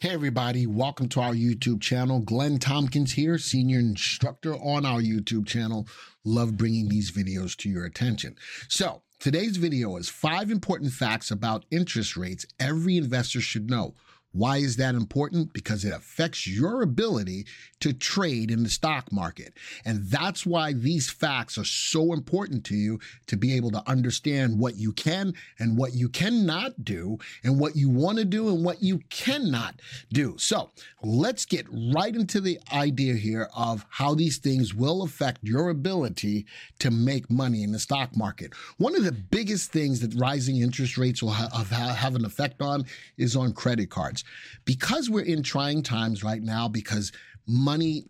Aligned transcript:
Hey, 0.00 0.10
everybody, 0.10 0.64
welcome 0.64 1.08
to 1.08 1.20
our 1.20 1.32
YouTube 1.32 1.80
channel. 1.80 2.20
Glenn 2.20 2.60
Tompkins 2.60 3.14
here, 3.14 3.36
senior 3.36 3.80
instructor 3.80 4.54
on 4.54 4.86
our 4.86 5.00
YouTube 5.00 5.44
channel. 5.44 5.88
Love 6.24 6.56
bringing 6.56 6.88
these 6.88 7.10
videos 7.10 7.56
to 7.56 7.68
your 7.68 7.84
attention. 7.84 8.36
So, 8.68 9.02
today's 9.18 9.56
video 9.56 9.96
is 9.96 10.08
five 10.08 10.52
important 10.52 10.92
facts 10.92 11.32
about 11.32 11.64
interest 11.72 12.16
rates 12.16 12.46
every 12.60 12.96
investor 12.96 13.40
should 13.40 13.68
know. 13.68 13.96
Why 14.32 14.58
is 14.58 14.76
that 14.76 14.94
important? 14.94 15.52
Because 15.52 15.84
it 15.84 15.92
affects 15.92 16.46
your 16.46 16.82
ability 16.82 17.46
to 17.80 17.92
trade 17.92 18.50
in 18.50 18.62
the 18.62 18.68
stock 18.68 19.10
market. 19.10 19.54
And 19.84 20.04
that's 20.06 20.44
why 20.44 20.72
these 20.72 21.10
facts 21.10 21.56
are 21.58 21.64
so 21.64 22.12
important 22.12 22.64
to 22.64 22.74
you 22.74 23.00
to 23.26 23.36
be 23.36 23.56
able 23.56 23.70
to 23.70 23.82
understand 23.88 24.58
what 24.58 24.76
you 24.76 24.92
can 24.92 25.32
and 25.58 25.76
what 25.78 25.94
you 25.94 26.08
cannot 26.08 26.84
do, 26.84 27.18
and 27.42 27.58
what 27.58 27.74
you 27.76 27.88
want 27.88 28.18
to 28.18 28.24
do 28.24 28.48
and 28.48 28.64
what 28.64 28.82
you 28.82 28.98
cannot 29.10 29.80
do. 30.12 30.36
So 30.38 30.70
let's 31.02 31.44
get 31.44 31.66
right 31.94 32.14
into 32.14 32.40
the 32.40 32.58
idea 32.72 33.14
here 33.14 33.48
of 33.56 33.86
how 33.88 34.14
these 34.14 34.38
things 34.38 34.74
will 34.74 35.02
affect 35.02 35.42
your 35.42 35.70
ability 35.70 36.46
to 36.80 36.90
make 36.90 37.30
money 37.30 37.62
in 37.62 37.72
the 37.72 37.78
stock 37.78 38.16
market. 38.16 38.52
One 38.76 38.94
of 38.94 39.04
the 39.04 39.12
biggest 39.12 39.72
things 39.72 40.00
that 40.00 40.14
rising 40.14 40.58
interest 40.58 40.98
rates 40.98 41.22
will 41.22 41.30
have, 41.30 41.72
an 42.14 42.24
effect 42.24 42.62
on 42.62 42.84
is 43.16 43.36
on 43.36 43.52
credit 43.52 43.90
cards. 43.90 44.17
Because 44.64 45.10
we're 45.10 45.24
in 45.24 45.42
trying 45.42 45.82
times 45.82 46.22
right 46.22 46.42
now, 46.42 46.68
because 46.68 47.12
money 47.46 48.04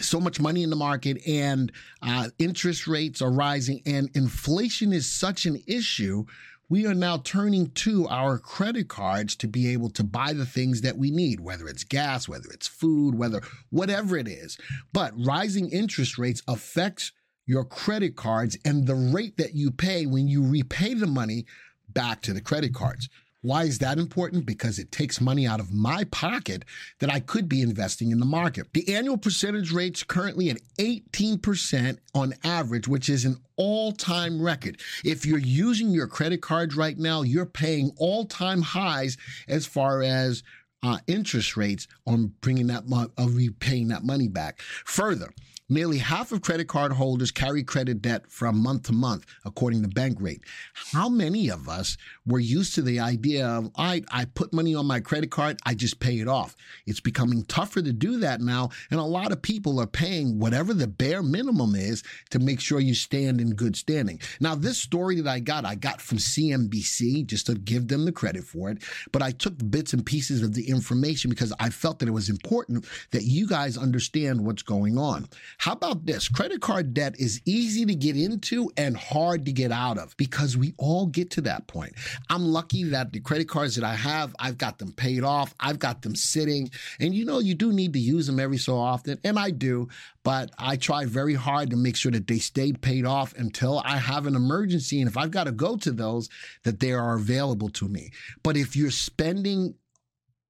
so 0.00 0.18
much 0.18 0.40
money 0.40 0.62
in 0.62 0.70
the 0.70 0.76
market 0.76 1.24
and 1.26 1.70
uh, 2.02 2.28
interest 2.38 2.88
rates 2.88 3.22
are 3.22 3.30
rising 3.30 3.80
and 3.86 4.10
inflation 4.14 4.92
is 4.92 5.08
such 5.08 5.46
an 5.46 5.62
issue 5.68 6.24
we 6.68 6.86
are 6.86 6.94
now 6.94 7.18
turning 7.18 7.70
to 7.72 8.08
our 8.08 8.38
credit 8.38 8.88
cards 8.88 9.36
to 9.36 9.46
be 9.46 9.72
able 9.72 9.90
to 9.90 10.02
buy 10.02 10.32
the 10.32 10.46
things 10.46 10.80
that 10.80 10.96
we 10.96 11.10
need 11.10 11.40
whether 11.40 11.68
it's 11.68 11.84
gas 11.84 12.28
whether 12.28 12.48
it's 12.50 12.66
food 12.66 13.14
whether 13.14 13.40
whatever 13.70 14.16
it 14.16 14.28
is. 14.28 14.58
But 14.92 15.12
rising 15.16 15.68
interest 15.70 16.18
rates 16.18 16.42
affects 16.48 17.12
your 17.46 17.64
credit 17.64 18.16
cards 18.16 18.56
and 18.64 18.86
the 18.86 18.94
rate 18.94 19.36
that 19.36 19.54
you 19.54 19.70
pay 19.70 20.06
when 20.06 20.26
you 20.26 20.44
repay 20.44 20.94
the 20.94 21.06
money 21.06 21.44
back 21.90 22.22
to 22.22 22.32
the 22.32 22.40
credit 22.40 22.74
cards 22.74 23.08
why 23.44 23.64
is 23.64 23.78
that 23.80 23.98
important? 23.98 24.46
Because 24.46 24.78
it 24.78 24.90
takes 24.90 25.20
money 25.20 25.46
out 25.46 25.60
of 25.60 25.70
my 25.70 26.04
pocket 26.04 26.64
that 27.00 27.12
I 27.12 27.20
could 27.20 27.46
be 27.46 27.60
investing 27.60 28.10
in 28.10 28.18
the 28.18 28.24
market. 28.24 28.72
The 28.72 28.94
annual 28.94 29.18
percentage 29.18 29.70
rate's 29.70 30.02
currently 30.02 30.48
at 30.48 30.56
18% 30.78 31.98
on 32.14 32.32
average, 32.42 32.88
which 32.88 33.10
is 33.10 33.26
an 33.26 33.36
all 33.56 33.92
time 33.92 34.40
record. 34.40 34.80
If 35.04 35.26
you're 35.26 35.36
using 35.36 35.90
your 35.90 36.06
credit 36.06 36.40
cards 36.40 36.74
right 36.74 36.96
now, 36.96 37.20
you're 37.20 37.44
paying 37.44 37.92
all 37.98 38.24
time 38.24 38.62
highs 38.62 39.18
as 39.46 39.66
far 39.66 40.02
as 40.02 40.42
uh, 40.82 41.00
interest 41.06 41.54
rates 41.54 41.86
on 42.06 42.32
bringing 42.40 42.68
that 42.68 42.88
mo- 42.88 43.10
of 43.18 43.36
repaying 43.36 43.88
that 43.88 44.04
money 44.04 44.28
back. 44.28 44.62
Further, 44.86 45.34
Nearly 45.70 45.96
half 45.96 46.30
of 46.30 46.42
credit 46.42 46.68
card 46.68 46.92
holders 46.92 47.30
carry 47.30 47.62
credit 47.62 48.02
debt 48.02 48.30
from 48.30 48.62
month 48.62 48.82
to 48.84 48.92
month, 48.92 49.24
according 49.46 49.80
to 49.82 49.88
Bankrate. 49.88 50.42
How 50.74 51.08
many 51.08 51.48
of 51.48 51.70
us 51.70 51.96
were 52.26 52.38
used 52.38 52.74
to 52.74 52.82
the 52.82 53.00
idea 53.00 53.46
of, 53.46 53.70
I, 53.74 54.02
I 54.12 54.26
put 54.26 54.52
money 54.52 54.74
on 54.74 54.84
my 54.84 55.00
credit 55.00 55.30
card, 55.30 55.58
I 55.64 55.72
just 55.72 56.00
pay 56.00 56.20
it 56.20 56.28
off? 56.28 56.54
It's 56.86 57.00
becoming 57.00 57.44
tougher 57.44 57.80
to 57.80 57.94
do 57.94 58.18
that 58.18 58.42
now, 58.42 58.68
and 58.90 59.00
a 59.00 59.04
lot 59.04 59.32
of 59.32 59.40
people 59.40 59.80
are 59.80 59.86
paying 59.86 60.38
whatever 60.38 60.74
the 60.74 60.86
bare 60.86 61.22
minimum 61.22 61.74
is 61.74 62.02
to 62.28 62.38
make 62.38 62.60
sure 62.60 62.78
you 62.78 62.94
stand 62.94 63.40
in 63.40 63.54
good 63.54 63.74
standing. 63.74 64.20
Now, 64.40 64.54
this 64.54 64.76
story 64.76 65.22
that 65.22 65.30
I 65.30 65.40
got, 65.40 65.64
I 65.64 65.76
got 65.76 66.02
from 66.02 66.18
CNBC 66.18 67.24
just 67.24 67.46
to 67.46 67.54
give 67.54 67.88
them 67.88 68.04
the 68.04 68.12
credit 68.12 68.44
for 68.44 68.68
it, 68.68 68.82
but 69.12 69.22
I 69.22 69.30
took 69.30 69.54
bits 69.70 69.94
and 69.94 70.04
pieces 70.04 70.42
of 70.42 70.52
the 70.52 70.68
information 70.68 71.30
because 71.30 71.54
I 71.58 71.70
felt 71.70 72.00
that 72.00 72.08
it 72.08 72.12
was 72.12 72.28
important 72.28 72.86
that 73.12 73.22
you 73.22 73.48
guys 73.48 73.78
understand 73.78 74.44
what's 74.44 74.62
going 74.62 74.98
on. 74.98 75.26
How 75.58 75.72
about 75.72 76.06
this? 76.06 76.28
Credit 76.28 76.60
card 76.60 76.94
debt 76.94 77.14
is 77.18 77.40
easy 77.44 77.84
to 77.86 77.94
get 77.94 78.16
into 78.16 78.70
and 78.76 78.96
hard 78.96 79.44
to 79.46 79.52
get 79.52 79.72
out 79.72 79.98
of 79.98 80.16
because 80.16 80.56
we 80.56 80.74
all 80.78 81.06
get 81.06 81.30
to 81.32 81.40
that 81.42 81.66
point. 81.66 81.94
I'm 82.30 82.44
lucky 82.44 82.84
that 82.84 83.12
the 83.12 83.20
credit 83.20 83.48
cards 83.48 83.76
that 83.76 83.84
I 83.84 83.94
have, 83.94 84.34
I've 84.38 84.58
got 84.58 84.78
them 84.78 84.92
paid 84.92 85.22
off, 85.22 85.54
I've 85.60 85.78
got 85.78 86.02
them 86.02 86.14
sitting. 86.14 86.70
And 87.00 87.14
you 87.14 87.24
know, 87.24 87.38
you 87.38 87.54
do 87.54 87.72
need 87.72 87.92
to 87.94 87.98
use 87.98 88.26
them 88.26 88.40
every 88.40 88.58
so 88.58 88.76
often, 88.76 89.18
and 89.24 89.38
I 89.38 89.50
do, 89.50 89.88
but 90.22 90.50
I 90.58 90.76
try 90.76 91.04
very 91.04 91.34
hard 91.34 91.70
to 91.70 91.76
make 91.76 91.96
sure 91.96 92.12
that 92.12 92.26
they 92.26 92.38
stayed 92.38 92.80
paid 92.80 93.04
off 93.04 93.34
until 93.36 93.80
I 93.84 93.96
have 93.96 94.26
an 94.26 94.36
emergency. 94.36 95.00
And 95.00 95.08
if 95.08 95.16
I've 95.16 95.30
got 95.30 95.44
to 95.44 95.52
go 95.52 95.76
to 95.76 95.92
those, 95.92 96.28
that 96.64 96.80
they 96.80 96.92
are 96.92 97.14
available 97.14 97.68
to 97.70 97.88
me. 97.88 98.10
But 98.42 98.56
if 98.56 98.76
you're 98.76 98.90
spending 98.90 99.74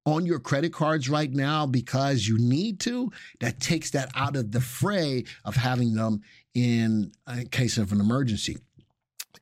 on 0.05 0.25
your 0.25 0.39
credit 0.39 0.71
cards 0.71 1.09
right 1.09 1.31
now 1.31 1.65
because 1.65 2.27
you 2.27 2.37
need 2.37 2.79
to, 2.81 3.11
that 3.39 3.59
takes 3.59 3.89
that 3.91 4.09
out 4.15 4.35
of 4.35 4.51
the 4.51 4.61
fray 4.61 5.23
of 5.43 5.55
having 5.55 5.93
them 5.95 6.21
in, 6.53 7.11
case 7.51 7.77
of 7.77 7.91
an 7.91 7.99
emergency. 7.99 8.57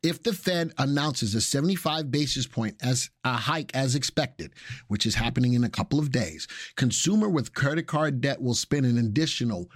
If 0.01 0.23
the 0.23 0.33
Fed 0.33 0.73
announces 0.77 1.35
a 1.35 1.41
75 1.41 2.11
basis 2.11 2.47
point 2.47 2.75
as 2.81 3.09
a 3.23 3.33
hike 3.33 3.71
as 3.73 3.95
expected, 3.95 4.53
which 4.87 5.05
is 5.05 5.15
happening 5.15 5.53
in 5.53 5.63
a 5.63 5.69
couple 5.69 5.99
of 5.99 6.11
days, 6.11 6.47
consumer 6.75 7.29
with 7.29 7.53
credit 7.53 7.87
card 7.87 8.19
debt 8.19 8.41
will 8.41 8.53
spend 8.53 8.85
an 8.85 8.97
additional 8.97 9.69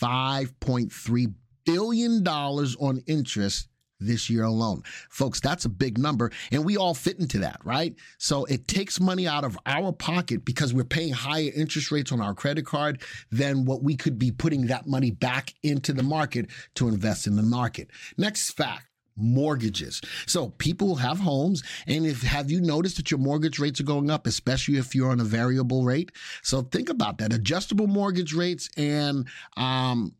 5.3 0.00 1.34
billion 1.64 2.22
dollars 2.22 2.76
on 2.80 3.02
interest 3.06 3.68
this 4.06 4.28
year 4.28 4.44
alone. 4.44 4.82
Folks, 5.10 5.40
that's 5.40 5.64
a 5.64 5.68
big 5.68 5.98
number, 5.98 6.30
and 6.50 6.64
we 6.64 6.76
all 6.76 6.94
fit 6.94 7.18
into 7.18 7.38
that, 7.38 7.60
right? 7.64 7.94
So 8.18 8.44
it 8.46 8.68
takes 8.68 9.00
money 9.00 9.26
out 9.26 9.44
of 9.44 9.58
our 9.66 9.92
pocket 9.92 10.44
because 10.44 10.74
we're 10.74 10.84
paying 10.84 11.12
higher 11.12 11.50
interest 11.54 11.90
rates 11.90 12.12
on 12.12 12.20
our 12.20 12.34
credit 12.34 12.66
card 12.66 13.02
than 13.30 13.64
what 13.64 13.82
we 13.82 13.96
could 13.96 14.18
be 14.18 14.30
putting 14.30 14.66
that 14.66 14.86
money 14.86 15.10
back 15.10 15.54
into 15.62 15.92
the 15.92 16.02
market 16.02 16.46
to 16.74 16.88
invest 16.88 17.26
in 17.26 17.36
the 17.36 17.42
market. 17.42 17.88
Next 18.16 18.50
fact 18.50 18.86
mortgages. 19.16 20.00
So 20.26 20.50
people 20.58 20.96
have 20.96 21.18
homes 21.18 21.62
and 21.86 22.06
if 22.06 22.22
have 22.22 22.50
you 22.50 22.60
noticed 22.60 22.96
that 22.96 23.10
your 23.10 23.20
mortgage 23.20 23.58
rates 23.58 23.80
are 23.80 23.84
going 23.84 24.10
up 24.10 24.26
especially 24.26 24.78
if 24.78 24.94
you're 24.94 25.10
on 25.10 25.20
a 25.20 25.24
variable 25.24 25.84
rate? 25.84 26.12
So 26.42 26.62
think 26.62 26.88
about 26.88 27.18
that. 27.18 27.32
Adjustable 27.32 27.86
mortgage 27.86 28.32
rates 28.32 28.68
and 28.76 29.28
um 29.56 30.14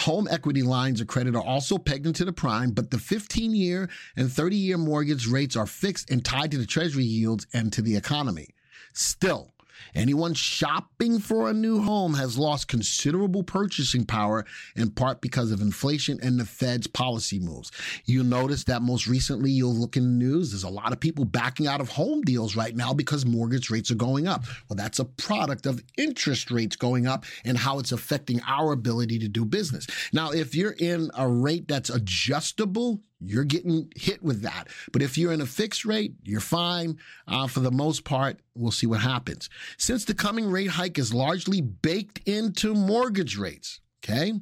Home 0.00 0.28
equity 0.30 0.62
lines 0.62 1.00
of 1.00 1.06
credit 1.06 1.34
are 1.34 1.42
also 1.42 1.78
pegged 1.78 2.06
into 2.06 2.24
the 2.24 2.32
prime, 2.32 2.70
but 2.70 2.90
the 2.90 2.98
15 2.98 3.54
year 3.54 3.88
and 4.16 4.30
30 4.30 4.56
year 4.56 4.76
mortgage 4.76 5.26
rates 5.26 5.56
are 5.56 5.66
fixed 5.66 6.10
and 6.10 6.24
tied 6.24 6.50
to 6.50 6.58
the 6.58 6.66
treasury 6.66 7.04
yields 7.04 7.46
and 7.52 7.72
to 7.72 7.82
the 7.82 7.96
economy. 7.96 8.54
Still, 8.92 9.52
Anyone 9.94 10.34
shopping 10.34 11.18
for 11.18 11.48
a 11.48 11.54
new 11.54 11.82
home 11.82 12.14
has 12.14 12.38
lost 12.38 12.68
considerable 12.68 13.42
purchasing 13.42 14.04
power 14.04 14.44
in 14.74 14.90
part 14.90 15.20
because 15.20 15.50
of 15.50 15.60
inflation 15.60 16.18
and 16.22 16.38
the 16.38 16.44
Fed's 16.44 16.86
policy 16.86 17.38
moves. 17.38 17.70
You'll 18.04 18.24
notice 18.24 18.64
that 18.64 18.82
most 18.82 19.06
recently, 19.06 19.50
you'll 19.50 19.74
look 19.74 19.96
in 19.96 20.04
the 20.04 20.24
news, 20.24 20.50
there's 20.50 20.64
a 20.64 20.68
lot 20.68 20.92
of 20.92 21.00
people 21.00 21.24
backing 21.24 21.66
out 21.66 21.80
of 21.80 21.88
home 21.88 22.22
deals 22.22 22.56
right 22.56 22.74
now 22.74 22.92
because 22.92 23.26
mortgage 23.26 23.70
rates 23.70 23.90
are 23.90 23.96
going 23.96 24.26
up. 24.26 24.44
Well, 24.68 24.76
that's 24.76 24.98
a 24.98 25.04
product 25.04 25.66
of 25.66 25.82
interest 25.96 26.50
rates 26.50 26.76
going 26.76 27.06
up 27.06 27.24
and 27.44 27.56
how 27.56 27.78
it's 27.78 27.92
affecting 27.92 28.40
our 28.46 28.72
ability 28.72 29.18
to 29.20 29.28
do 29.28 29.44
business. 29.44 29.86
Now, 30.12 30.30
if 30.30 30.54
you're 30.54 30.76
in 30.78 31.10
a 31.16 31.28
rate 31.28 31.68
that's 31.68 31.90
adjustable, 31.90 33.00
you're 33.20 33.44
getting 33.44 33.92
hit 33.96 34.22
with 34.22 34.42
that. 34.42 34.68
But 34.92 35.02
if 35.02 35.16
you're 35.16 35.32
in 35.32 35.40
a 35.40 35.46
fixed 35.46 35.84
rate, 35.84 36.14
you're 36.22 36.40
fine. 36.40 36.98
Uh, 37.26 37.46
for 37.46 37.60
the 37.60 37.70
most 37.70 38.04
part, 38.04 38.40
we'll 38.54 38.70
see 38.70 38.86
what 38.86 39.00
happens. 39.00 39.48
Since 39.78 40.04
the 40.04 40.14
coming 40.14 40.50
rate 40.50 40.70
hike 40.70 40.98
is 40.98 41.14
largely 41.14 41.60
baked 41.60 42.26
into 42.28 42.74
mortgage 42.74 43.38
rates, 43.38 43.80
okay, 44.04 44.34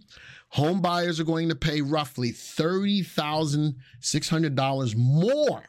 home 0.50 0.80
buyers 0.80 1.20
are 1.20 1.24
going 1.24 1.48
to 1.48 1.54
pay 1.54 1.80
roughly 1.80 2.32
$30,600 2.32 4.96
more 4.96 5.62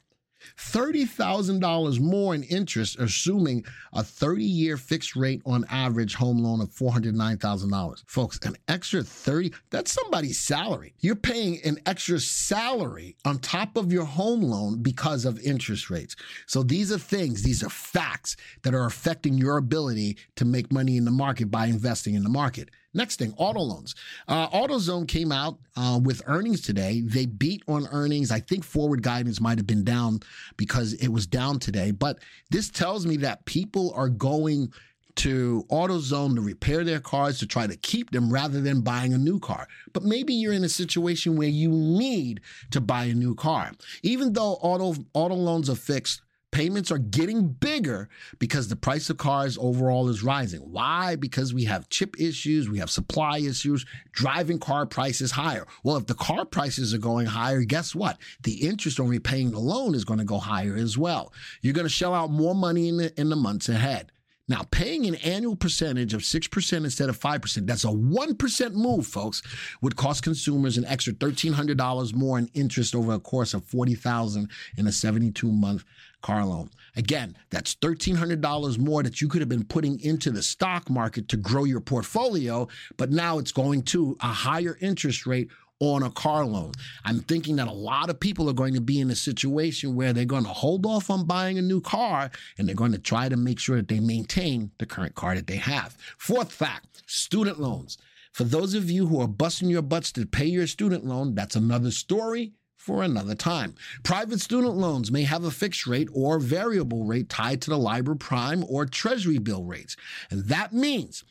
$30,000 0.57 1.99
more 1.99 2.35
in 2.35 2.43
interest, 2.43 2.99
assuming 2.99 3.65
a 3.93 4.03
30 4.03 4.43
year 4.43 4.77
fixed 4.77 5.15
rate 5.15 5.41
on 5.45 5.65
average 5.69 6.15
home 6.15 6.39
loan 6.39 6.61
of 6.61 6.69
$409,000. 6.69 8.03
Folks, 8.07 8.39
an 8.43 8.55
extra 8.67 9.03
30, 9.03 9.53
that's 9.69 9.91
somebody's 9.91 10.39
salary. 10.39 10.93
You're 10.99 11.15
paying 11.15 11.59
an 11.63 11.79
extra 11.85 12.19
salary 12.19 13.15
on 13.25 13.39
top 13.39 13.77
of 13.77 13.91
your 13.91 14.05
home 14.05 14.41
loan 14.41 14.81
because 14.81 15.25
of 15.25 15.39
interest 15.39 15.89
rates. 15.89 16.15
So 16.47 16.63
these 16.63 16.91
are 16.91 16.99
things, 16.99 17.43
these 17.43 17.63
are 17.63 17.69
facts 17.69 18.35
that 18.63 18.73
are 18.73 18.85
affecting 18.85 19.37
your 19.37 19.57
ability 19.57 20.17
to 20.35 20.45
make 20.45 20.71
money 20.71 20.97
in 20.97 21.05
the 21.05 21.11
market 21.11 21.51
by 21.51 21.67
investing 21.67 22.15
in 22.15 22.23
the 22.23 22.29
market. 22.29 22.69
Next 22.95 23.17
thing, 23.19 23.33
auto 23.37 23.59
loans. 23.59 23.93
Uh, 24.27 24.47
AutoZone 24.49 25.07
came 25.07 25.31
out 25.31 25.59
uh, 25.75 25.99
with 26.01 26.21
earnings 26.27 26.61
today. 26.61 27.01
They 27.01 27.25
beat 27.25 27.61
on 27.67 27.87
earnings. 27.91 28.31
I 28.31 28.39
think 28.39 28.63
forward 28.63 29.03
guidance 29.03 29.41
might 29.41 29.57
have 29.57 29.67
been 29.67 29.83
down 29.83 30.21
because 30.55 30.93
it 30.93 31.09
was 31.09 31.27
down 31.27 31.59
today. 31.59 31.91
But 31.91 32.19
this 32.51 32.69
tells 32.69 33.05
me 33.05 33.17
that 33.17 33.43
people 33.43 33.91
are 33.95 34.07
going 34.07 34.71
to 35.15 35.65
AutoZone 35.69 36.35
to 36.35 36.41
repair 36.41 36.83
their 36.83 36.99
cars 36.99 37.39
to 37.39 37.47
try 37.47 37.67
to 37.67 37.75
keep 37.77 38.11
them 38.11 38.31
rather 38.31 38.61
than 38.61 38.81
buying 38.81 39.13
a 39.13 39.17
new 39.17 39.39
car. 39.39 39.67
But 39.93 40.03
maybe 40.03 40.33
you're 40.33 40.53
in 40.53 40.63
a 40.63 40.69
situation 40.69 41.35
where 41.35 41.47
you 41.49 41.69
need 41.69 42.41
to 42.71 42.81
buy 42.81 43.05
a 43.05 43.13
new 43.13 43.35
car. 43.35 43.71
Even 44.03 44.33
though 44.33 44.53
auto 44.61 44.95
auto 45.13 45.35
loans 45.35 45.69
are 45.69 45.75
fixed, 45.75 46.21
payments 46.55 46.89
are 46.89 46.97
getting 46.97 47.49
bigger 47.49 48.07
because 48.39 48.69
the 48.69 48.77
price 48.77 49.09
of 49.09 49.17
cars 49.17 49.57
overall 49.59 50.07
is 50.07 50.23
rising. 50.23 50.61
Why? 50.61 51.17
Because 51.17 51.53
we 51.53 51.65
have 51.65 51.89
chip 51.89 52.15
issues, 52.17 52.69
we 52.69 52.79
have 52.79 52.89
supply 52.89 53.39
issues, 53.39 53.85
driving 54.13 54.57
car 54.57 54.85
prices 54.85 55.31
higher. 55.31 55.67
Well, 55.83 55.97
if 55.97 56.07
the 56.07 56.13
car 56.13 56.45
prices 56.45 56.93
are 56.93 56.97
going 56.97 57.25
higher, 57.25 57.63
guess 57.63 57.93
what? 57.93 58.17
The 58.43 58.65
interest 58.65 59.01
on 59.01 59.09
repaying 59.09 59.51
the 59.51 59.59
loan 59.59 59.95
is 59.95 60.05
going 60.05 60.19
to 60.19 60.23
go 60.23 60.37
higher 60.37 60.77
as 60.77 60.97
well. 60.97 61.33
You're 61.59 61.73
going 61.73 61.87
to 61.87 61.89
shell 61.89 62.13
out 62.13 62.31
more 62.31 62.55
money 62.55 62.87
in 62.87 62.97
the, 62.97 63.19
in 63.19 63.27
the 63.27 63.35
months 63.35 63.67
ahead. 63.67 64.13
Now, 64.47 64.61
paying 64.69 65.07
an 65.07 65.15
annual 65.15 65.55
percentage 65.55 66.13
of 66.13 66.21
6% 66.21 66.73
instead 66.73 67.09
of 67.09 67.19
5%, 67.19 67.65
that's 67.65 67.83
a 67.83 67.87
1% 67.87 68.73
move, 68.73 69.07
folks, 69.07 69.41
would 69.81 69.95
cost 69.95 70.21
consumers 70.21 70.77
an 70.77 70.85
extra 70.85 71.13
$1,300 71.13 72.13
more 72.13 72.37
in 72.37 72.49
interest 72.53 72.93
over 72.93 73.13
a 73.13 73.19
course 73.19 73.55
of 73.55 73.63
40000 73.65 74.47
in 74.77 74.85
a 74.87 74.91
72 74.91 75.51
month 75.51 75.83
car 76.21 76.45
loan. 76.45 76.69
Again, 76.95 77.35
that's 77.49 77.75
$1,300 77.75 78.77
more 78.77 79.03
that 79.03 79.19
you 79.19 79.27
could 79.27 79.41
have 79.41 79.49
been 79.49 79.63
putting 79.65 79.99
into 79.99 80.31
the 80.31 80.43
stock 80.43 80.89
market 80.89 81.27
to 81.29 81.37
grow 81.37 81.63
your 81.63 81.81
portfolio, 81.81 82.67
but 82.97 83.11
now 83.11 83.39
it's 83.39 83.51
going 83.51 83.81
to 83.83 84.15
a 84.21 84.27
higher 84.27 84.77
interest 84.79 85.25
rate 85.25 85.49
on 85.79 86.03
a 86.03 86.09
car 86.11 86.45
loan. 86.45 86.71
I'm 87.03 87.19
thinking 87.19 87.57
that 87.57 87.67
a 87.67 87.73
lot 87.73 88.09
of 88.09 88.19
people 88.19 88.49
are 88.49 88.53
going 88.53 88.73
to 88.75 88.81
be 88.81 88.99
in 88.99 89.11
a 89.11 89.15
situation 89.15 89.95
where 89.95 90.13
they're 90.13 90.25
going 90.25 90.45
to 90.45 90.49
hold 90.49 90.85
off 90.85 91.09
on 91.09 91.25
buying 91.25 91.57
a 91.57 91.61
new 91.61 91.81
car 91.81 92.31
and 92.57 92.67
they're 92.67 92.75
going 92.75 92.93
to 92.93 92.97
try 92.97 93.27
to 93.27 93.37
make 93.37 93.59
sure 93.59 93.77
that 93.77 93.87
they 93.87 93.99
maintain 93.99 94.71
the 94.77 94.85
current 94.85 95.15
car 95.15 95.35
that 95.35 95.47
they 95.47 95.57
have. 95.57 95.97
Fourth 96.17 96.51
fact 96.51 97.03
student 97.07 97.59
loans. 97.59 97.97
For 98.31 98.43
those 98.43 98.73
of 98.73 98.89
you 98.89 99.07
who 99.07 99.21
are 99.21 99.27
busting 99.27 99.69
your 99.69 99.81
butts 99.81 100.11
to 100.13 100.25
pay 100.25 100.45
your 100.45 100.67
student 100.67 101.05
loan, 101.05 101.35
that's 101.35 101.55
another 101.55 101.91
story 101.91 102.53
for 102.77 103.01
another 103.01 103.33
time. 103.33 103.75
Private 104.03 104.39
student 104.39 104.75
loans 104.75 105.11
may 105.11 105.23
have 105.23 105.43
a 105.43 105.51
fixed 105.51 105.87
rate 105.87 106.09
or 106.13 106.39
variable 106.39 107.05
rate 107.05 107.29
tied 107.29 107.61
to 107.61 107.69
the 107.69 107.77
LIBOR 107.77 108.15
prime 108.15 108.63
or 108.69 108.85
treasury 108.85 109.39
bill 109.39 109.63
rates. 109.63 109.95
And 110.29 110.45
that 110.45 110.71
means 110.71 111.23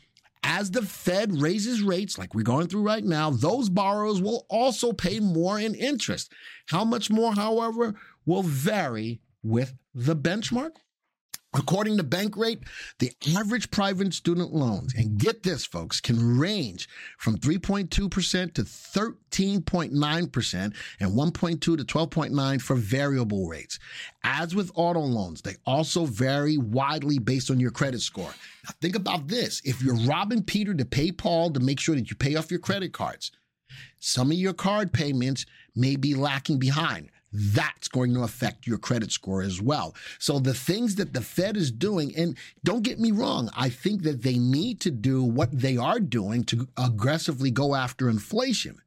as 0.45 0.71
the 0.71 0.83
Fed 0.83 1.41
raises 1.41 1.83
rates, 1.83 2.19
like 2.19 2.35
we're 2.35 2.43
going 2.43 2.69
through 2.69 2.83
right 2.83 3.03
now, 3.03 3.31
those 3.31 3.71
borrowers 3.71 4.21
will 4.21 4.47
also 4.49 4.93
pay 4.93 5.19
more 5.19 5.59
in 5.59 5.75
interest. 5.75 6.31
How 6.67 6.85
much 6.85 7.11
more, 7.11 7.33
however, 7.33 7.95
will 8.27 8.43
vary 8.43 9.21
with 9.43 9.75
the 9.95 10.15
benchmark. 10.15 10.77
According 11.57 11.99
to 11.99 12.05
Bankrate, 12.05 12.65
the 12.99 13.13
average 13.37 13.71
private 13.71 14.13
student 14.13 14.53
loans, 14.53 14.93
and 14.95 15.19
get 15.19 15.45
this, 15.45 15.65
folks, 15.65 16.01
can 16.01 16.39
range 16.39 16.89
from 17.17 17.39
3.2% 17.39 17.91
to 17.91 18.09
13.9% 18.63 20.75
and 21.01 21.13
1.2 21.13 21.61
to 21.61 21.77
12.9 21.77 22.61
for 22.61 22.75
variable 22.75 23.47
rates. 23.47 23.79
As 24.25 24.55
with 24.55 24.73
auto 24.75 25.01
loans, 25.01 25.43
they 25.43 25.55
also 25.65 26.07
vary 26.07 26.59
widely 26.59 27.21
based 27.21 27.53
on 27.53 27.61
your 27.61 27.71
credit 27.71 28.01
score. 28.01 28.35
Now, 28.65 28.71
think 28.81 28.97
about 28.97 29.29
this. 29.29 29.63
If 29.65 29.81
you're 29.81 29.95
robbing 30.07 30.43
Peter 30.43 30.75
to 30.75 30.85
pay 30.85 31.13
Paul 31.13 31.53
to 31.53 31.61
make 31.61 31.79
sure 31.79 31.95
that 31.95 32.11
you 32.11 32.17
pay 32.17 32.35
off 32.35 32.51
your 32.51 32.61
credit 32.61 32.93
cards, 32.93 33.31
some 34.01 34.33
of 34.33 34.37
your 34.37 34.55
card 34.55 34.93
payments 34.93 35.47
may 35.77 35.95
be 35.95 36.15
lacking 36.15 36.59
behind 36.59 37.11
that's 37.35 37.89
going 37.89 38.15
to 38.15 38.23
affect 38.23 38.67
your 38.67 38.79
credit 38.79 39.11
score 39.11 39.43
as 39.43 39.61
well. 39.61 39.95
So 40.21 40.39
the 40.39 40.55
things 40.55 40.95
that 40.97 41.13
the 41.13 41.21
Fed 41.21 41.57
is 41.57 41.73
doing, 41.73 42.15
and 42.17 42.39
don't 42.63 42.83
get 42.83 43.01
me 43.01 43.11
wrong, 43.11 43.51
I 43.57 43.69
think 43.69 44.05
that 44.05 44.23
they 44.23 44.39
need 44.39 44.81
to 44.83 44.93
do 44.93 45.23
what 45.25 45.51
they 45.51 45.77
are 45.77 45.99
doing 45.99 46.45
to 46.45 46.69
aggressively 46.77 47.51
go 47.51 47.75
after 47.75 48.09
inflation. 48.09 48.79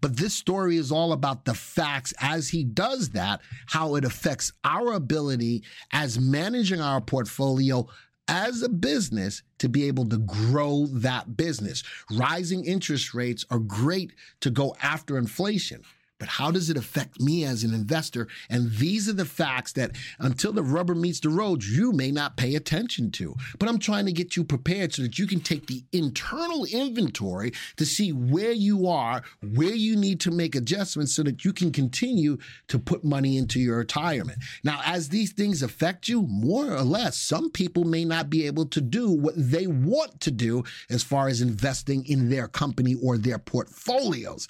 But 0.00 0.18
this 0.18 0.34
story 0.34 0.76
is 0.76 0.92
all 0.92 1.12
about 1.12 1.46
the 1.46 1.54
facts 1.54 2.12
as 2.20 2.50
he 2.50 2.64
does 2.64 3.10
that, 3.10 3.40
how 3.66 3.96
it 3.96 4.04
affects 4.04 4.52
our 4.62 4.92
ability 4.92 5.64
as 5.90 6.20
managing 6.20 6.80
our 6.80 7.00
portfolio 7.00 7.88
as 8.28 8.62
a 8.62 8.68
business 8.68 9.42
to 9.58 9.68
be 9.68 9.86
able 9.86 10.08
to 10.08 10.18
grow 10.18 10.86
that 10.86 11.36
business. 11.36 11.82
Rising 12.10 12.64
interest 12.64 13.14
rates 13.14 13.44
are 13.50 13.58
great 13.58 14.12
to 14.40 14.50
go 14.50 14.76
after 14.82 15.18
inflation 15.18 15.82
but 16.24 16.30
how 16.30 16.50
does 16.50 16.70
it 16.70 16.78
affect 16.78 17.20
me 17.20 17.44
as 17.44 17.64
an 17.64 17.74
investor? 17.74 18.28
And 18.48 18.72
these 18.72 19.10
are 19.10 19.12
the 19.12 19.26
facts 19.26 19.74
that 19.74 19.90
until 20.18 20.54
the 20.54 20.62
rubber 20.62 20.94
meets 20.94 21.20
the 21.20 21.28
road, 21.28 21.62
you 21.62 21.92
may 21.92 22.10
not 22.10 22.38
pay 22.38 22.54
attention 22.54 23.10
to. 23.10 23.34
But 23.58 23.68
I'm 23.68 23.78
trying 23.78 24.06
to 24.06 24.12
get 24.12 24.34
you 24.34 24.42
prepared 24.42 24.94
so 24.94 25.02
that 25.02 25.18
you 25.18 25.26
can 25.26 25.40
take 25.40 25.66
the 25.66 25.84
internal 25.92 26.64
inventory 26.64 27.52
to 27.76 27.84
see 27.84 28.10
where 28.14 28.52
you 28.52 28.88
are, 28.88 29.22
where 29.54 29.74
you 29.74 29.96
need 29.96 30.18
to 30.20 30.30
make 30.30 30.54
adjustments 30.54 31.14
so 31.14 31.22
that 31.24 31.44
you 31.44 31.52
can 31.52 31.70
continue 31.70 32.38
to 32.68 32.78
put 32.78 33.04
money 33.04 33.36
into 33.36 33.60
your 33.60 33.76
retirement. 33.76 34.38
Now, 34.62 34.80
as 34.82 35.10
these 35.10 35.34
things 35.34 35.62
affect 35.62 36.08
you, 36.08 36.22
more 36.22 36.72
or 36.72 36.84
less, 36.84 37.18
some 37.18 37.50
people 37.50 37.84
may 37.84 38.06
not 38.06 38.30
be 38.30 38.46
able 38.46 38.64
to 38.64 38.80
do 38.80 39.10
what 39.10 39.34
they 39.36 39.66
want 39.66 40.20
to 40.20 40.30
do 40.30 40.64
as 40.88 41.02
far 41.02 41.28
as 41.28 41.42
investing 41.42 42.06
in 42.06 42.30
their 42.30 42.48
company 42.48 42.94
or 42.94 43.18
their 43.18 43.38
portfolios. 43.38 44.48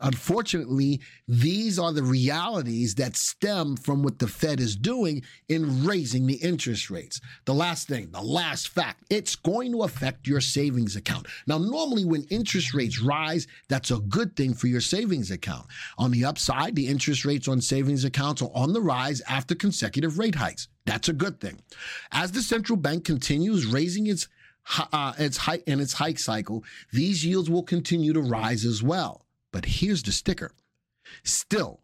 Unfortunately, 0.00 1.00
these 1.28 1.78
are 1.78 1.92
the 1.92 2.02
realities 2.02 2.94
that 2.96 3.16
stem 3.16 3.76
from 3.76 4.02
what 4.02 4.18
the 4.18 4.28
Fed 4.28 4.60
is 4.60 4.76
doing 4.76 5.22
in 5.48 5.84
raising 5.84 6.26
the 6.26 6.36
interest 6.36 6.90
rates. 6.90 7.20
The 7.44 7.54
last 7.54 7.88
thing, 7.88 8.10
the 8.10 8.22
last 8.22 8.68
fact, 8.68 9.04
it's 9.10 9.36
going 9.36 9.72
to 9.72 9.82
affect 9.82 10.26
your 10.26 10.40
savings 10.40 10.96
account. 10.96 11.26
Now, 11.46 11.58
normally 11.58 12.04
when 12.04 12.24
interest 12.24 12.74
rates 12.74 13.00
rise, 13.00 13.46
that's 13.68 13.90
a 13.90 13.98
good 13.98 14.36
thing 14.36 14.54
for 14.54 14.66
your 14.66 14.80
savings 14.80 15.30
account. 15.30 15.66
On 15.98 16.10
the 16.10 16.24
upside, 16.24 16.74
the 16.74 16.86
interest 16.86 17.24
rates 17.24 17.48
on 17.48 17.60
savings 17.60 18.04
accounts 18.04 18.42
are 18.42 18.50
on 18.54 18.72
the 18.72 18.80
rise 18.80 19.20
after 19.28 19.54
consecutive 19.54 20.18
rate 20.18 20.34
hikes. 20.34 20.68
That's 20.86 21.08
a 21.08 21.12
good 21.12 21.40
thing. 21.40 21.60
As 22.12 22.32
the 22.32 22.42
central 22.42 22.76
bank 22.76 23.04
continues 23.04 23.66
raising 23.66 24.06
its 24.06 24.28
uh, 24.92 25.14
its 25.18 25.36
hike 25.36 25.64
in 25.66 25.80
its 25.80 25.94
hike 25.94 26.18
cycle, 26.18 26.64
these 26.92 27.24
yields 27.24 27.50
will 27.50 27.62
continue 27.62 28.12
to 28.12 28.20
rise 28.20 28.64
as 28.64 28.82
well. 28.82 29.26
But 29.52 29.64
here's 29.66 30.02
the 30.02 30.12
sticker. 30.12 30.52
Still, 31.24 31.80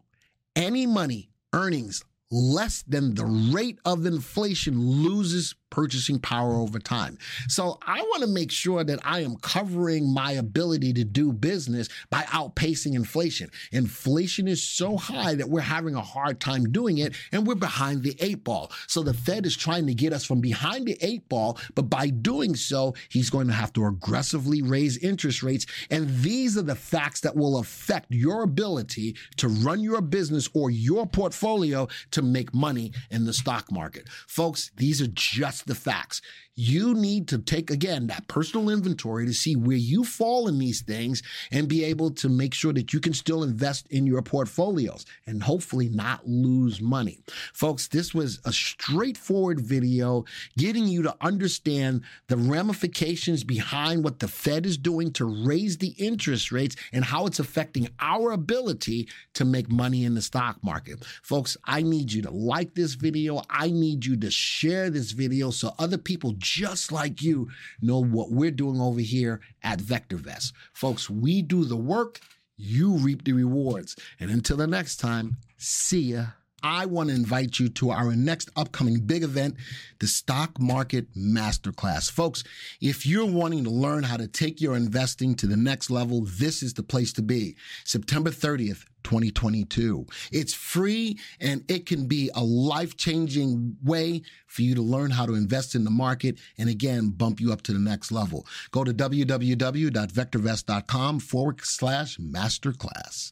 any 0.55 0.85
money, 0.85 1.29
earnings 1.53 2.03
less 2.31 2.83
than 2.83 3.15
the 3.15 3.25
rate 3.25 3.79
of 3.85 4.05
inflation 4.05 4.79
loses 4.79 5.55
purchasing 5.69 6.19
power 6.19 6.55
over 6.55 6.79
time. 6.79 7.17
So 7.47 7.77
I 7.85 8.01
want 8.01 8.21
to 8.21 8.27
make 8.27 8.51
sure 8.51 8.83
that 8.83 8.99
I 9.03 9.21
am 9.21 9.35
covering 9.37 10.11
my 10.11 10.31
ability 10.33 10.93
to 10.93 11.03
do 11.03 11.33
business 11.33 11.89
by 12.09 12.21
outpacing 12.23 12.95
inflation. 12.95 13.49
Inflation 13.71 14.47
is 14.47 14.63
so 14.63 14.97
high 14.97 15.35
that 15.35 15.49
we're 15.49 15.61
having 15.61 15.95
a 15.95 16.01
hard 16.01 16.39
time 16.39 16.71
doing 16.71 16.99
it 16.99 17.15
and 17.31 17.45
we're 17.45 17.55
behind 17.55 18.03
the 18.03 18.15
eight 18.19 18.43
ball. 18.43 18.71
So 18.87 19.03
the 19.03 19.13
Fed 19.13 19.45
is 19.45 19.57
trying 19.57 19.87
to 19.87 19.93
get 19.93 20.13
us 20.13 20.25
from 20.25 20.39
behind 20.39 20.87
the 20.87 20.97
eight 21.01 21.27
ball, 21.27 21.59
but 21.75 21.89
by 21.89 22.07
doing 22.07 22.55
so, 22.55 22.95
he's 23.09 23.29
going 23.29 23.47
to 23.47 23.53
have 23.53 23.73
to 23.73 23.85
aggressively 23.85 24.61
raise 24.61 24.97
interest 24.97 25.43
rates. 25.43 25.65
And 25.89 26.09
these 26.21 26.57
are 26.57 26.63
the 26.63 26.75
facts 26.75 27.21
that 27.21 27.35
will 27.35 27.57
affect 27.57 28.07
your 28.09 28.43
ability 28.43 29.17
to 29.37 29.49
run 29.49 29.81
your 29.81 30.01
business 30.01 30.49
or 30.53 30.69
your 30.69 31.05
portfolio 31.05 31.87
to 32.17 32.23
make 32.23 32.51
money 32.51 32.91
in 33.11 33.25
the 33.25 33.33
stock 33.33 33.71
market. 33.71 34.09
Folks, 34.27 34.71
these 34.75 35.03
are 35.03 35.07
just 35.13 35.67
the 35.67 35.75
facts. 35.75 36.19
You 36.59 36.95
need 36.95 37.27
to 37.27 37.37
take, 37.37 37.69
again, 37.69 38.07
that 38.07 38.27
personal 38.27 38.71
inventory 38.71 39.27
to 39.27 39.33
see 39.33 39.55
where 39.55 39.77
you 39.77 40.03
fall 40.03 40.47
in 40.47 40.57
these 40.57 40.81
things 40.81 41.21
and 41.51 41.67
be 41.67 41.83
able 41.83 42.09
to 42.15 42.29
make 42.29 42.55
sure 42.55 42.73
that 42.73 42.93
you 42.93 42.99
can 42.99 43.13
still 43.13 43.43
invest 43.43 43.85
in 43.91 44.07
your 44.07 44.23
portfolios 44.23 45.05
and 45.27 45.43
hopefully 45.43 45.87
not 45.89 46.27
lose 46.27 46.81
money. 46.81 47.19
Folks, 47.53 47.87
this 47.87 48.11
was 48.11 48.39
a 48.43 48.51
straightforward 48.51 49.61
video 49.61 50.25
getting 50.57 50.87
you 50.87 51.03
to 51.03 51.15
understand 51.21 52.01
the 52.27 52.37
ramifications 52.37 53.43
behind 53.43 54.03
what 54.03 54.17
the 54.17 54.27
Fed 54.27 54.65
is 54.65 54.79
doing 54.79 55.13
to 55.13 55.25
raise 55.45 55.77
the 55.77 55.93
interest 55.99 56.51
rates 56.51 56.75
and 56.91 57.05
how 57.05 57.27
it's 57.27 57.39
affecting 57.39 57.87
our 57.99 58.31
ability 58.31 59.07
to 59.35 59.45
make 59.45 59.69
money 59.69 60.05
in 60.05 60.15
the 60.15 60.23
stock 60.23 60.57
market. 60.63 61.05
Folks, 61.21 61.55
I 61.65 61.83
need 61.83 62.06
need 62.07 62.13
you 62.13 62.21
to 62.21 62.31
like 62.31 62.73
this 62.73 62.93
video. 62.93 63.41
I 63.49 63.69
need 63.69 64.05
you 64.05 64.15
to 64.15 64.31
share 64.31 64.89
this 64.89 65.11
video 65.11 65.51
so 65.51 65.73
other 65.77 65.97
people 65.97 66.35
just 66.37 66.89
like 66.89 67.21
you 67.21 67.49
know 67.81 68.01
what 68.01 68.31
we're 68.31 68.51
doing 68.51 68.79
over 68.79 69.01
here 69.01 69.41
at 69.61 69.79
VectorVest. 69.79 70.53
Folks, 70.71 71.09
we 71.09 71.41
do 71.41 71.65
the 71.65 71.75
work, 71.75 72.21
you 72.55 72.93
reap 72.93 73.25
the 73.25 73.33
rewards. 73.33 73.97
And 74.21 74.31
until 74.31 74.55
the 74.55 74.67
next 74.67 74.97
time, 74.97 75.35
see 75.57 76.13
ya. 76.13 76.27
I 76.63 76.87
want 76.87 77.09
to 77.09 77.15
invite 77.15 77.59
you 77.59 77.69
to 77.69 77.91
our 77.91 78.15
next 78.15 78.49
upcoming 78.55 79.01
big 79.01 79.21
event, 79.23 79.57
the 79.99 80.07
Stock 80.07 80.59
Market 80.59 81.13
Masterclass. 81.15 82.09
Folks, 82.09 82.43
if 82.81 83.05
you're 83.05 83.25
wanting 83.25 83.63
to 83.63 83.69
learn 83.69 84.01
how 84.03 84.17
to 84.17 84.27
take 84.27 84.59
your 84.59 84.75
investing 84.75 85.35
to 85.35 85.45
the 85.45 85.55
next 85.55 85.91
level, 85.91 86.25
this 86.25 86.63
is 86.63 86.73
the 86.73 86.83
place 86.83 87.13
to 87.13 87.21
be. 87.21 87.55
September 87.83 88.31
30th, 88.31 88.85
2022. 89.03 90.07
It's 90.31 90.53
free 90.53 91.19
and 91.39 91.63
it 91.69 91.85
can 91.85 92.07
be 92.07 92.31
a 92.35 92.43
life 92.43 92.97
changing 92.97 93.77
way 93.83 94.23
for 94.47 94.63
you 94.63 94.75
to 94.75 94.81
learn 94.81 95.11
how 95.11 95.25
to 95.25 95.35
invest 95.35 95.75
in 95.75 95.85
the 95.85 95.91
market 95.91 96.39
and 96.57 96.69
again, 96.69 97.11
bump 97.11 97.39
you 97.39 97.53
up 97.53 97.61
to 97.63 97.71
the 97.71 97.79
next 97.79 98.11
level. 98.11 98.45
Go 98.71 98.83
to 98.83 98.93
www.vectorvest.com 98.93 101.19
forward 101.19 101.61
slash 101.63 102.17
masterclass. 102.17 103.31